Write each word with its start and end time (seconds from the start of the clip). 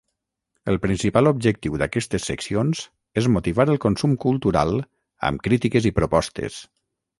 El 0.71 0.77
principal 0.85 1.29
objectiu 1.31 1.75
d'aquestes 1.81 2.25
seccions 2.31 2.81
és 3.23 3.29
motivar 3.35 3.67
el 3.75 3.79
consum 3.85 4.17
cultural 4.27 4.75
amb 5.31 5.47
crítiques 5.51 5.89
i 5.93 5.95
propostes. 6.03 6.61